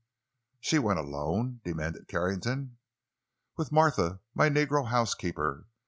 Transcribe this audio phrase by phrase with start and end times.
[0.59, 2.79] "She went alone?" demanded Carrington.
[3.55, 5.67] "With Martha, my negro housekeeper.